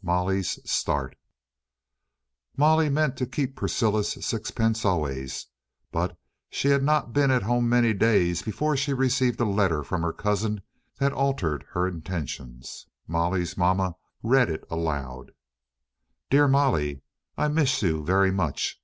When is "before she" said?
8.40-8.94